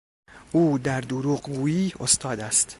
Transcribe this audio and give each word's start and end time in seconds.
او 0.51 0.77
در 0.77 1.01
دروغگویی 1.01 1.93
استاد 1.99 2.39
است. 2.39 2.69